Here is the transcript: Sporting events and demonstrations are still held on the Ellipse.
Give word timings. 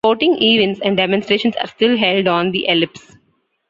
Sporting 0.03 0.41
events 0.41 0.79
and 0.83 0.97
demonstrations 0.97 1.55
are 1.57 1.67
still 1.67 1.95
held 1.95 2.25
on 2.27 2.49
the 2.49 2.67
Ellipse. 2.67 3.15